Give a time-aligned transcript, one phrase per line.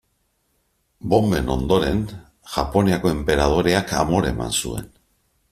[1.13, 2.01] Bonben ondoren,
[2.55, 4.91] Japoniako enperadoreak amore eman zuen.